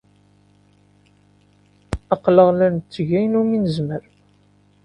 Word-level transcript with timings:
Aql-aɣ 2.13 2.49
la 2.57 2.67
netteg 2.75 3.09
ayen 3.17 3.39
umi 3.39 3.57
nezmer. 3.59 4.03